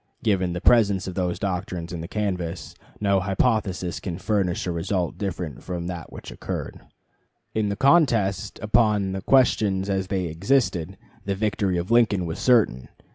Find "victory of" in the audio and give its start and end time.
11.35-11.91